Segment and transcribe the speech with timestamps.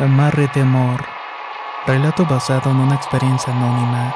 [0.00, 1.00] Amarre de amor.
[1.84, 4.14] Relato basado en una experiencia anónima.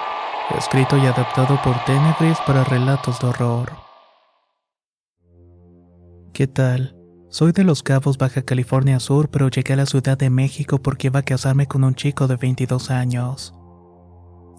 [0.57, 3.73] Escrito y adaptado por Tenebris para relatos de horror.
[6.33, 6.95] ¿Qué tal?
[7.31, 11.09] Soy de Los Cabos, Baja California Sur, pero llegué a la Ciudad de México porque
[11.09, 13.53] iba a casarme con un chico de 22 años.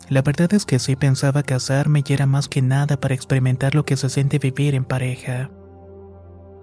[0.09, 3.85] La verdad es que sí pensaba casarme y era más que nada para experimentar lo
[3.85, 5.49] que se siente vivir en pareja.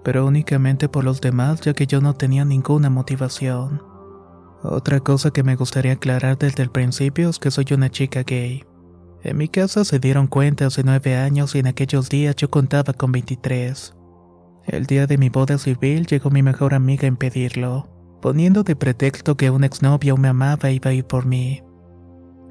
[0.03, 3.90] Pero únicamente por los demás, ya que yo no tenía ninguna motivación.
[4.63, 8.63] Otra cosa que me gustaría aclarar desde el principio es que soy una chica gay.
[9.23, 12.93] En mi casa se dieron cuenta hace nueve años y en aquellos días yo contaba
[12.93, 13.95] con 23.
[14.65, 17.89] El día de mi boda civil llegó mi mejor amiga a impedirlo,
[18.21, 21.63] poniendo de pretexto que una exnovia me amaba e iba a ir por mí.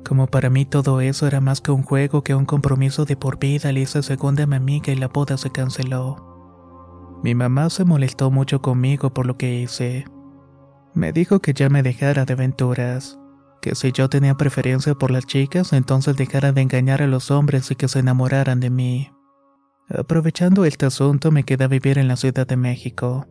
[0.06, 3.38] Como para mí todo eso era más que un juego que un compromiso de por
[3.38, 7.20] vida, le hice segunda a mi amiga y la boda se canceló.
[7.22, 10.04] Mi mamá se molestó mucho conmigo por lo que hice.
[10.94, 13.18] Me dijo que ya me dejara de aventuras,
[13.62, 17.70] que si yo tenía preferencia por las chicas, entonces dejara de engañar a los hombres
[17.70, 19.10] y que se enamoraran de mí.
[19.88, 23.26] Aprovechando este asunto me quedé a vivir en la Ciudad de México.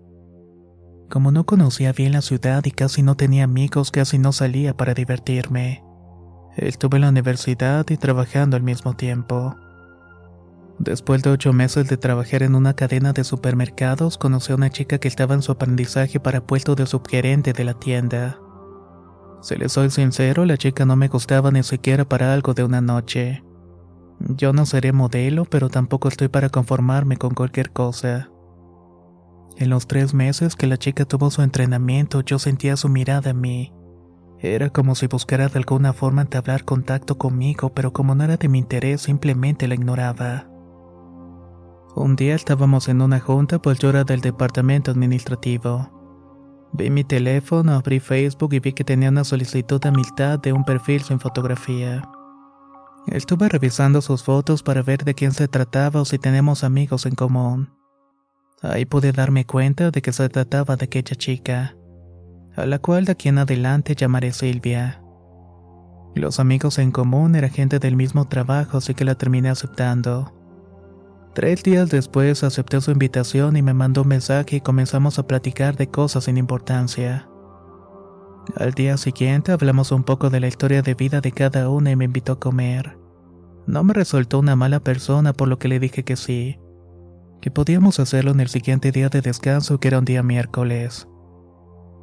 [1.10, 4.94] Como no conocía bien la ciudad y casi no tenía amigos, casi no salía para
[4.94, 5.84] divertirme.
[6.56, 9.56] Estuve en la universidad y trabajando al mismo tiempo.
[10.80, 14.98] Después de ocho meses de trabajar en una cadena de supermercados, conocí a una chica
[14.98, 18.40] que estaba en su aprendizaje para puesto de subgerente de la tienda.
[19.42, 22.80] Si les soy sincero, la chica no me gustaba ni siquiera para algo de una
[22.80, 23.44] noche.
[24.20, 28.30] Yo no seré modelo, pero tampoco estoy para conformarme con cualquier cosa.
[29.58, 33.42] En los tres meses que la chica tuvo su entrenamiento, yo sentía su mirada en
[33.42, 33.74] mí.
[34.40, 38.48] Era como si buscara de alguna forma entablar contacto conmigo, pero como no era de
[38.48, 40.50] mi interés, simplemente la ignoraba.
[41.96, 45.90] Un día estábamos en una junta, pues yo del departamento administrativo.
[46.72, 50.64] Vi mi teléfono, abrí Facebook y vi que tenía una solicitud de amistad de un
[50.64, 52.08] perfil sin fotografía.
[53.08, 57.16] Estuve revisando sus fotos para ver de quién se trataba o si tenemos amigos en
[57.16, 57.74] común.
[58.62, 61.76] Ahí pude darme cuenta de que se trataba de aquella chica,
[62.56, 65.02] a la cual de aquí en adelante llamaré Silvia.
[66.14, 70.39] Los amigos en común era gente del mismo trabajo, así que la terminé aceptando.
[71.40, 75.78] Tres días después acepté su invitación y me mandó un mensaje y comenzamos a platicar
[75.78, 77.30] de cosas sin importancia.
[78.58, 81.96] Al día siguiente hablamos un poco de la historia de vida de cada una y
[81.96, 82.98] me invitó a comer.
[83.68, 86.60] No me resultó una mala persona por lo que le dije que sí,
[87.40, 91.08] que podíamos hacerlo en el siguiente día de descanso que era un día miércoles.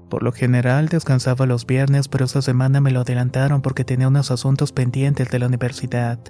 [0.08, 4.30] Por lo general descansaba los viernes, pero esa semana me lo adelantaron porque tenía unos
[4.30, 6.20] asuntos pendientes de la universidad.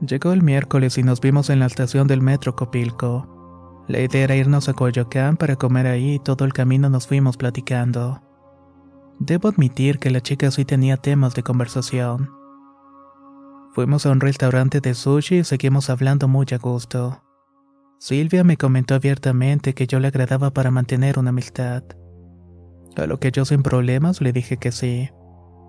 [0.00, 3.84] Llegó el miércoles y nos vimos en la estación del metro Copilco.
[3.86, 7.36] La idea era irnos a Coyoacán para comer ahí y todo el camino nos fuimos
[7.36, 8.22] platicando.
[9.18, 12.30] Debo admitir que la chica sí tenía temas de conversación.
[13.72, 17.22] Fuimos a un restaurante de sushi y seguimos hablando muy a gusto.
[17.98, 21.84] Silvia me comentó abiertamente que yo le agradaba para mantener una amistad.
[22.96, 25.10] A lo que yo sin problemas le dije que sí,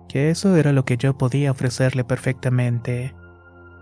[0.08, 3.14] que eso era lo que yo podía ofrecerle perfectamente,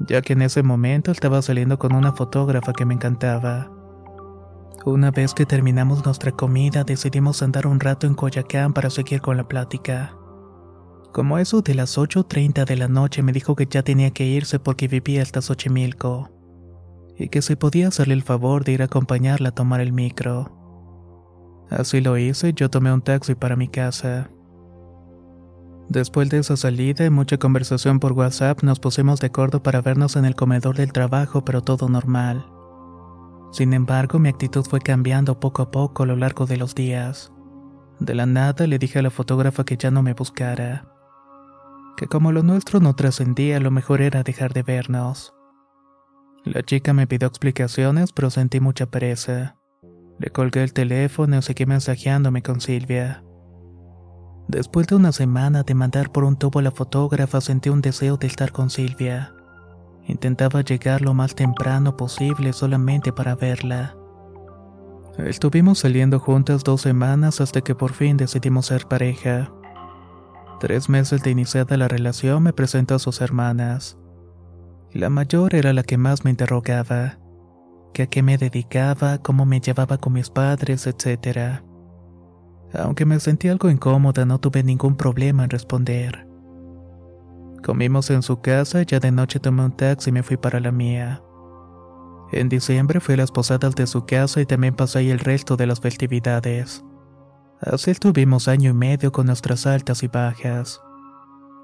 [0.00, 3.70] ya que en ese momento estaba saliendo con una fotógrafa que me encantaba.
[4.85, 9.37] Una vez que terminamos nuestra comida, decidimos andar un rato en Coyacán para seguir con
[9.37, 10.14] la plática.
[11.12, 14.58] Como eso de las 8.30 de la noche me dijo que ya tenía que irse
[14.58, 16.31] porque vivía hasta Xochimilco,
[17.17, 20.52] y que se podía hacerle el favor de ir a acompañarla a tomar el micro.
[21.70, 24.29] Así lo hice y yo tomé un taxi para mi casa.
[25.88, 30.16] Después de esa salida y mucha conversación por WhatsApp, nos pusimos de acuerdo para vernos
[30.16, 32.46] en el comedor del trabajo, pero todo normal.
[33.52, 37.32] Sin embargo, mi actitud fue cambiando poco a poco a lo largo de los días.
[38.00, 40.88] De la nada le dije a la fotógrafa que ya no me buscara.
[41.96, 45.34] Que como lo nuestro no trascendía, lo mejor era dejar de vernos.
[46.44, 49.56] La chica me pidió explicaciones, pero sentí mucha pereza.
[50.19, 53.24] Le colgué el teléfono y seguí mensajeándome con Silvia.
[54.49, 58.17] Después de una semana de mandar por un tubo a la fotógrafa, sentí un deseo
[58.17, 59.35] de estar con Silvia.
[60.06, 63.96] Intentaba llegar lo más temprano posible solamente para verla.
[65.19, 69.50] Estuvimos saliendo juntas dos semanas hasta que por fin decidimos ser pareja.
[70.61, 73.97] Tres meses de iniciada la relación me presentó a sus hermanas.
[74.93, 77.19] La mayor era la que más me interrogaba,
[77.93, 81.62] que a qué me dedicaba, cómo me llevaba con mis padres, etc.
[82.76, 86.26] Aunque me sentí algo incómoda, no tuve ningún problema en responder.
[87.65, 90.61] Comimos en su casa y ya de noche tomé un taxi y me fui para
[90.61, 91.23] la mía.
[92.32, 95.56] En diciembre fui a las posadas de su casa y también pasé ahí el resto
[95.56, 96.85] de las festividades.
[97.61, 100.81] Así estuvimos año y medio con nuestras altas y bajas.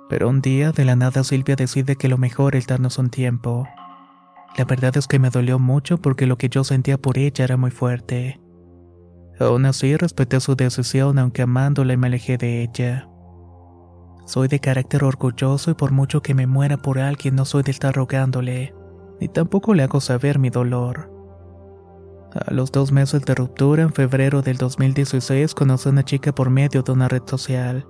[0.08, 3.68] Pero un día de la nada Silvia decide que lo mejor es darnos un tiempo.
[4.56, 7.56] La verdad es que me dolió mucho porque lo que yo sentía por ella era
[7.56, 8.39] muy fuerte.
[9.40, 13.08] Aún así respeté su decisión aunque amándola y me alejé de ella.
[14.26, 17.70] Soy de carácter orgulloso y por mucho que me muera por alguien no soy de
[17.70, 18.74] estar rogándole,
[19.18, 21.10] ni tampoco le hago saber mi dolor.
[22.32, 26.50] A los dos meses de ruptura, en febrero del 2016, conocí a una chica por
[26.50, 27.86] medio de una red social.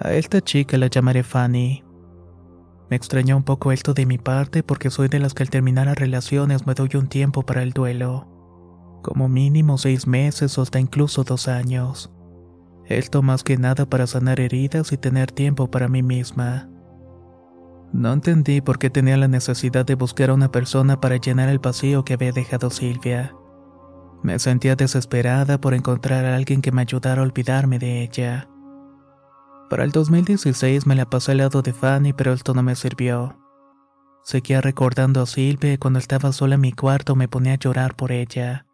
[0.00, 1.84] A esta chica la llamaré Fanny.
[2.90, 5.86] Me extrañó un poco esto de mi parte porque soy de las que al terminar
[5.86, 8.41] las relaciones me doy un tiempo para el duelo.
[9.02, 12.10] Como mínimo seis meses o hasta incluso dos años.
[12.86, 16.68] Esto más que nada para sanar heridas y tener tiempo para mí misma.
[17.92, 21.58] No entendí por qué tenía la necesidad de buscar a una persona para llenar el
[21.58, 23.34] vacío que había dejado Silvia.
[24.22, 28.48] Me sentía desesperada por encontrar a alguien que me ayudara a olvidarme de ella.
[29.68, 33.38] Para el 2016 me la pasé al lado de Fanny, pero esto no me sirvió.
[34.22, 37.96] Seguía recordando a Silvia y cuando estaba sola en mi cuarto me ponía a llorar
[37.96, 38.66] por ella.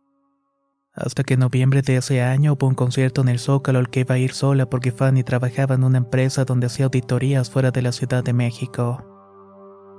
[1.00, 4.00] Hasta que en noviembre de ese año hubo un concierto en el Zócalo al que
[4.00, 7.82] iba a ir sola porque Fanny trabajaba en una empresa donde hacía auditorías fuera de
[7.82, 9.04] la Ciudad de México.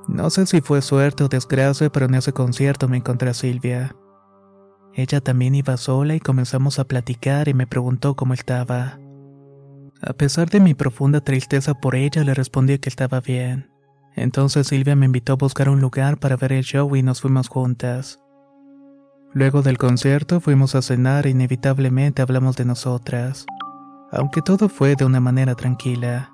[0.10, 3.96] No sé si fue suerte o desgracia, pero en ese concierto me encontré a Silvia.
[4.94, 9.00] Ella también iba sola y comenzamos a platicar y me preguntó cómo estaba.
[10.02, 13.72] A pesar de mi profunda tristeza por ella, le respondí que estaba bien.
[14.16, 17.48] Entonces Silvia me invitó a buscar un lugar para ver el show y nos fuimos
[17.48, 18.20] juntas.
[19.34, 23.46] Luego del concierto fuimos a cenar e inevitablemente hablamos de nosotras,
[24.12, 26.32] aunque todo fue de una manera tranquila.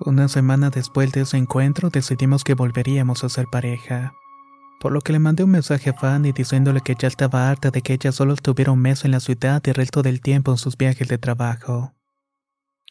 [0.00, 4.12] Una semana después de ese encuentro decidimos que volveríamos a ser pareja
[4.82, 7.82] por lo que le mandé un mensaje a Fanny diciéndole que ya estaba harta de
[7.82, 10.58] que ella solo estuviera un mes en la ciudad y el resto del tiempo en
[10.58, 11.94] sus viajes de trabajo.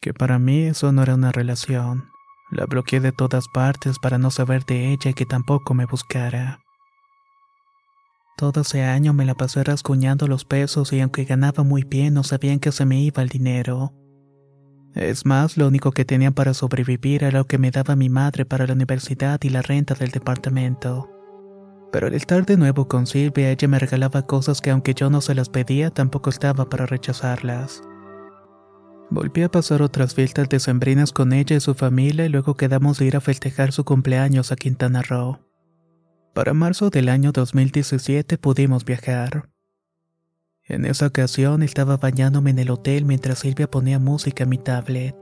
[0.00, 2.08] Que para mí eso no era una relación.
[2.50, 6.61] La bloqueé de todas partes para no saber de ella y que tampoco me buscara.
[8.36, 12.24] Todo ese año me la pasé rasguñando los pesos y aunque ganaba muy bien no
[12.24, 13.92] sabían que se me iba el dinero.
[14.94, 18.44] Es más, lo único que tenía para sobrevivir era lo que me daba mi madre
[18.44, 21.08] para la universidad y la renta del departamento.
[21.92, 25.20] Pero al estar de nuevo con Silvia, ella me regalaba cosas que aunque yo no
[25.20, 27.82] se las pedía, tampoco estaba para rechazarlas.
[29.10, 33.06] Volví a pasar otras fiestas decembrinas con ella y su familia y luego quedamos de
[33.06, 35.38] ir a festejar su cumpleaños a Quintana Roo.
[36.34, 39.50] Para marzo del año 2017 pudimos viajar.
[40.64, 45.14] En esa ocasión estaba bañándome en el hotel mientras Silvia ponía música en mi tablet.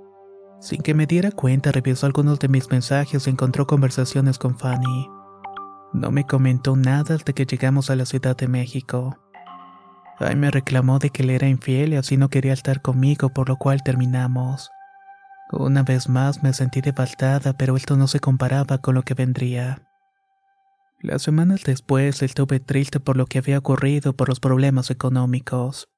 [0.61, 5.09] Sin que me diera cuenta, revisó algunos de mis mensajes y encontró conversaciones con Fanny.
[5.93, 9.19] No me comentó nada hasta que llegamos a la Ciudad de México.
[10.21, 13.49] Ay me reclamó de que le era infiel y así no quería estar conmigo, por
[13.49, 14.71] lo cual terminamos.
[15.51, 19.90] Una vez más me sentí devastada, pero esto no se comparaba con lo que vendría.
[21.03, 25.89] Las semanas después estuve triste por lo que había ocurrido por los problemas económicos.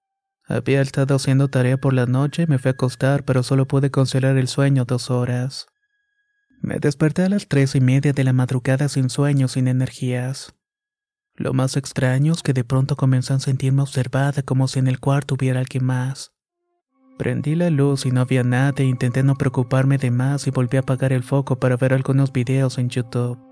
[0.47, 3.91] Había estado haciendo tarea por la noche y me fui a acostar, pero solo pude
[3.91, 5.67] conciliar el sueño dos horas.
[6.61, 10.55] Me desperté a las tres y media de la madrugada sin sueños, sin energías.
[11.35, 15.01] Lo más extraño es que de pronto comencé a sentirme observada como si en el
[15.01, 16.33] cuarto hubiera alguien más.
[17.19, 20.77] Prendí la luz y no había nada e intenté no preocuparme de más y volví
[20.77, 23.52] a apagar el foco para ver algunos videos en YouTube.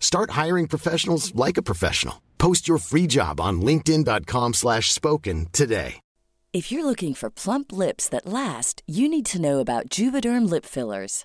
[0.00, 2.20] Start hiring professionals like a professional.
[2.38, 6.00] Post your free job on linkedin.com/spoken slash spoken today.
[6.52, 10.66] If you're looking for plump lips that last, you need to know about Juvederm lip
[10.66, 11.24] fillers.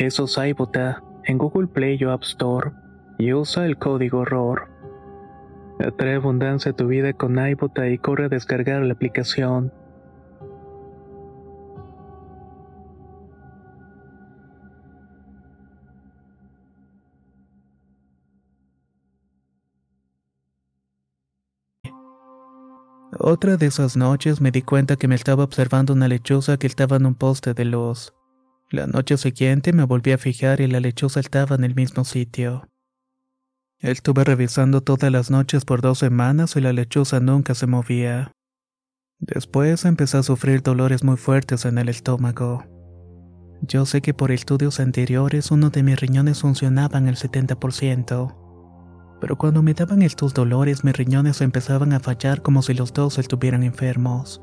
[0.00, 2.72] Eso es iBota en Google Play o App Store
[3.18, 4.66] y usa el código ROR.
[5.78, 9.70] Atrae abundancia a tu vida con iBota y corre a descargar la aplicación.
[23.18, 26.96] Otra de esas noches me di cuenta que me estaba observando una lechuza que estaba
[26.96, 28.14] en un poste de luz.
[28.72, 32.68] La noche siguiente me volví a fijar y la lechuza estaba en el mismo sitio.
[33.80, 38.30] Estuve revisando todas las noches por dos semanas y la lechuza nunca se movía.
[39.18, 42.64] Después empecé a sufrir dolores muy fuertes en el estómago.
[43.62, 48.36] Yo sé que por estudios anteriores uno de mis riñones funcionaba en el 70%,
[49.20, 53.18] pero cuando me daban estos dolores mis riñones empezaban a fallar como si los dos
[53.18, 54.40] estuvieran enfermos.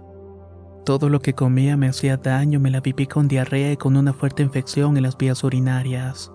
[0.87, 4.13] Todo lo que comía me hacía daño, me la viví con diarrea y con una
[4.13, 6.31] fuerte infección en las vías urinarias.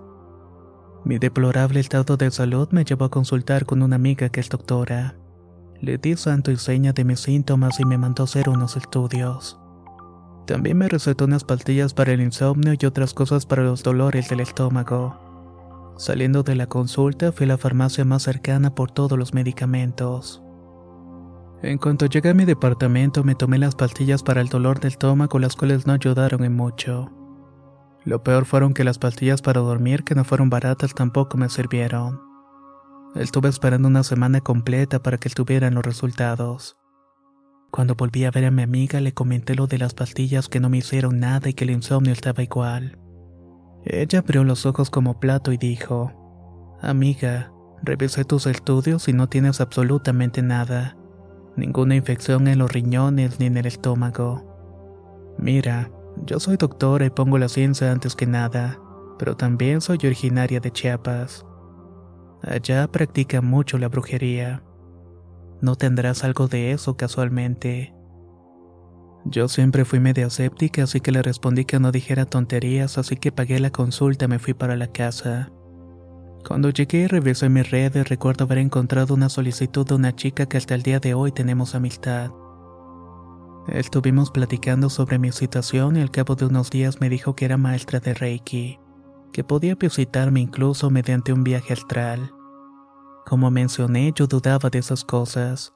[1.07, 5.17] Mi deplorable estado de salud me llevó a consultar con una amiga que es doctora.
[5.81, 9.59] Le di santo y seña de mis síntomas y me mandó hacer unos estudios.
[10.47, 14.41] También me recetó unas pastillas para el insomnio y otras cosas para los dolores del
[14.41, 15.95] estómago.
[15.97, 20.43] Saliendo de la consulta fui a la farmacia más cercana por todos los medicamentos.
[21.63, 25.39] En cuanto llegué a mi departamento me tomé las pastillas para el dolor del estómago
[25.39, 27.11] las cuales no ayudaron en mucho.
[28.05, 32.21] Lo peor fueron que las pastillas para dormir que no fueron baratas tampoco me sirvieron.
[33.15, 36.77] Estuve esperando una semana completa para que estuvieran los resultados.
[37.71, 40.69] Cuando volví a ver a mi amiga le comenté lo de las pastillas que no
[40.69, 42.99] me hicieron nada y que el insomnio estaba igual.
[43.85, 46.13] Ella abrió los ojos como plato y dijo,
[46.81, 47.53] Amiga,
[47.83, 50.97] revisé tus estudios y no tienes absolutamente nada.
[51.57, 55.35] Ninguna infección en los riñones ni en el estómago.
[55.39, 55.91] Mira,
[56.25, 58.79] yo soy doctora y pongo la ciencia antes que nada,
[59.19, 61.45] pero también soy originaria de Chiapas.
[62.43, 64.63] Allá practican mucho la brujería.
[65.61, 67.95] ¿No tendrás algo de eso casualmente?
[69.25, 73.31] Yo siempre fui media escéptica, así que le respondí que no dijera tonterías, así que
[73.31, 75.53] pagué la consulta y me fui para la casa.
[76.47, 80.57] Cuando llegué y revisé mis redes, recuerdo haber encontrado una solicitud de una chica que
[80.57, 82.33] hasta el día de hoy tenemos amistad.
[83.69, 87.57] Estuvimos platicando sobre mi situación y al cabo de unos días me dijo que era
[87.57, 88.81] maestra de Reiki,
[89.33, 92.33] que podía visitarme incluso mediante un viaje astral.
[93.25, 95.73] Como mencioné, yo dudaba de esas cosas,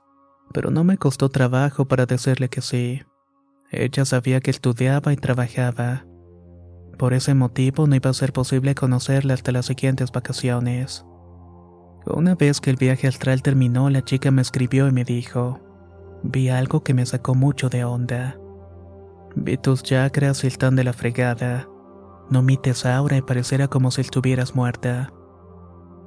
[0.52, 3.02] pero no me costó trabajo para decirle que sí.
[3.70, 6.06] Ella sabía que estudiaba y trabajaba.
[6.98, 11.04] Por ese motivo no iba a ser posible conocerla hasta las siguientes vacaciones.
[12.06, 15.60] Una vez que el viaje astral terminó, la chica me escribió y me dijo,
[16.22, 18.38] vi algo que me sacó mucho de onda.
[19.34, 21.68] Vi tus chakras y están de la fregada.
[22.30, 25.12] No mites aura y parecerá como si estuvieras muerta.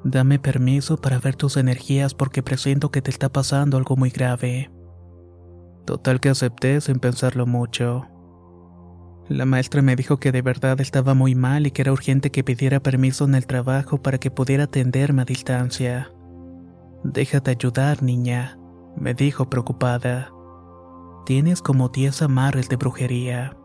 [0.03, 4.71] Dame permiso para ver tus energías porque presiento que te está pasando algo muy grave.
[5.85, 8.07] Total que acepté sin pensarlo mucho.
[9.29, 12.43] La maestra me dijo que de verdad estaba muy mal y que era urgente que
[12.43, 16.11] pidiera permiso en el trabajo para que pudiera atenderme a distancia.
[17.03, 18.57] Déjate ayudar, niña,
[18.97, 20.31] me dijo preocupada.
[21.27, 23.55] Tienes como 10 amarres de brujería.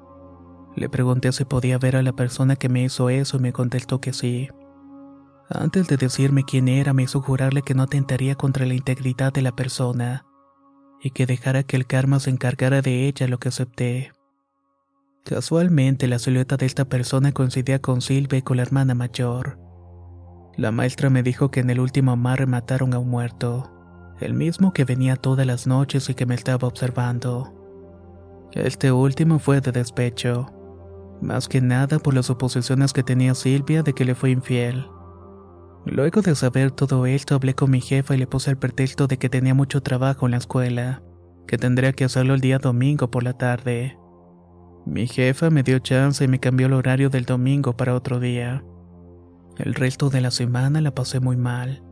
[0.77, 4.03] Le pregunté si podía ver a la persona que me hizo eso y me contestó
[4.03, 4.49] que sí.
[5.49, 9.41] Antes de decirme quién era, me hizo jurarle que no atentaría contra la integridad de
[9.41, 10.27] la persona
[11.03, 14.14] y que dejara que el karma se encargara de ella, lo que acepté.
[15.25, 19.59] Casualmente, la silueta de esta persona coincidía con Silvia y con la hermana mayor.
[20.55, 23.73] La maestra me dijo que en el último amarre mataron a un muerto,
[24.21, 27.55] el mismo que venía todas las noches y que me estaba observando.
[28.53, 30.53] Este último fue de despecho,
[31.23, 34.87] más que nada por las suposiciones que tenía Silvia de que le fue infiel.
[35.87, 39.17] Luego de saber todo esto, hablé con mi jefa y le puse el pretexto de
[39.17, 41.03] que tenía mucho trabajo en la escuela,
[41.47, 43.97] que tendría que hacerlo el día domingo por la tarde.
[44.87, 48.63] Mi jefa me dio chance y me cambió el horario del domingo para otro día.
[49.57, 51.83] El resto de la semana la pasé muy mal.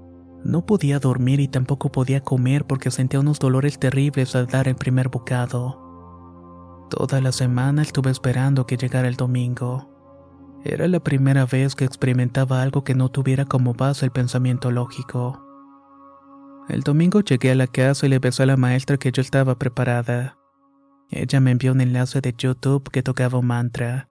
[0.44, 4.74] No podía dormir y tampoco podía comer porque sentía unos dolores terribles al dar el
[4.74, 5.78] primer bocado.
[6.90, 9.88] Toda la semana estuve esperando que llegara el domingo.
[10.64, 15.42] Era la primera vez que experimentaba algo que no tuviera como base el pensamiento lógico.
[16.68, 19.59] El domingo llegué a la casa y le besé a la maestra que yo estaba
[19.59, 20.41] preparada.
[21.14, 24.09] Ella me envió un enlace de YouTube que tocaba un mantra.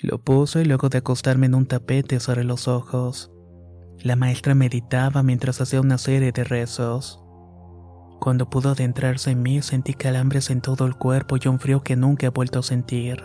[0.00, 3.30] Lo puse y luego de acostarme en un tapete cerré los ojos.
[3.98, 7.22] La maestra meditaba mientras hacía una serie de rezos.
[8.20, 11.94] Cuando pudo adentrarse en mí sentí calambres en todo el cuerpo y un frío que
[11.94, 13.24] nunca he vuelto a sentir.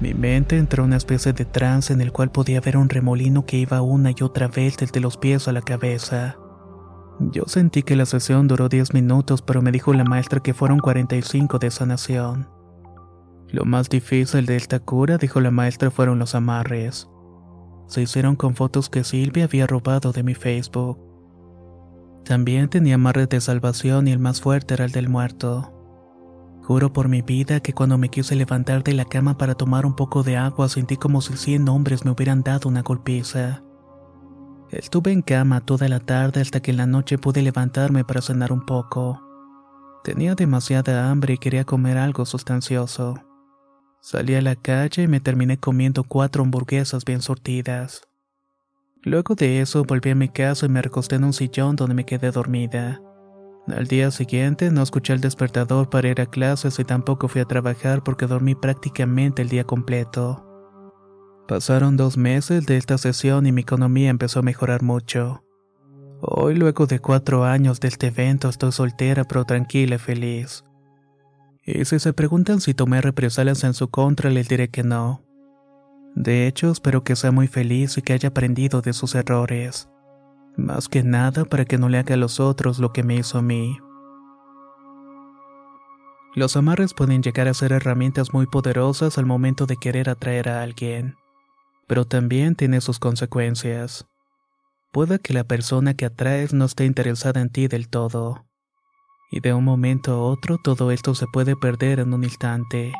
[0.00, 3.44] Mi mente entró en una especie de trance en el cual podía ver un remolino
[3.44, 6.38] que iba una y otra vez desde los pies a la cabeza.
[7.20, 10.78] Yo sentí que la sesión duró 10 minutos, pero me dijo la maestra que fueron
[10.78, 12.48] 45 de sanación.
[13.50, 17.08] Lo más difícil de esta cura, dijo la maestra, fueron los amarres.
[17.86, 20.98] Se hicieron con fotos que Silvia había robado de mi Facebook.
[22.24, 25.72] También tenía amarres de salvación y el más fuerte era el del muerto.
[26.62, 29.96] Juro por mi vida que cuando me quise levantar de la cama para tomar un
[29.96, 33.62] poco de agua sentí como si cien hombres me hubieran dado una golpiza.
[34.70, 38.52] Estuve en cama toda la tarde hasta que en la noche pude levantarme para cenar
[38.52, 39.22] un poco.
[40.04, 43.14] Tenía demasiada hambre y quería comer algo sustancioso.
[44.00, 48.02] Salí a la calle y me terminé comiendo cuatro hamburguesas bien sortidas.
[49.02, 52.04] Luego de eso volví a mi casa y me recosté en un sillón donde me
[52.04, 53.00] quedé dormida.
[53.68, 57.46] Al día siguiente no escuché el despertador para ir a clases y tampoco fui a
[57.46, 60.47] trabajar porque dormí prácticamente el día completo.
[61.48, 65.44] Pasaron dos meses de esta sesión y mi economía empezó a mejorar mucho.
[66.20, 70.62] Hoy, luego de cuatro años de este evento, estoy soltera pero tranquila y feliz.
[71.64, 75.24] Y si se preguntan si tomé represalias en su contra, les diré que no.
[76.14, 79.88] De hecho, espero que sea muy feliz y que haya aprendido de sus errores.
[80.58, 83.38] Más que nada para que no le haga a los otros lo que me hizo
[83.38, 83.78] a mí.
[86.34, 90.62] Los amarres pueden llegar a ser herramientas muy poderosas al momento de querer atraer a
[90.62, 91.16] alguien
[91.88, 94.06] pero también tiene sus consecuencias.
[94.92, 98.46] Puede que la persona que atraes no esté interesada en ti del todo,
[99.30, 102.92] y de un momento a otro todo esto se puede perder en un instante.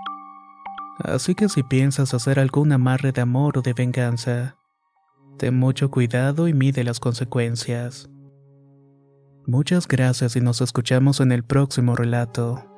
[0.99, 4.57] Así que si piensas hacer algún amarre de amor o de venganza,
[5.39, 8.11] ten mucho cuidado y mide las consecuencias.
[9.47, 12.78] Muchas gracias y nos escuchamos en el próximo relato.